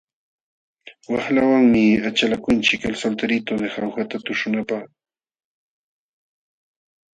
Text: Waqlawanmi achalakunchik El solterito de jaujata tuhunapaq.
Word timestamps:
Waqlawanmi 1.11 1.83
achalakunchik 2.09 2.81
El 2.91 2.95
solterito 3.03 3.53
de 3.61 3.67
jaujata 3.75 4.17
tuhunapaq. 4.25 4.85